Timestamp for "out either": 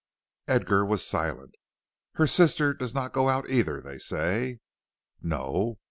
3.29-3.79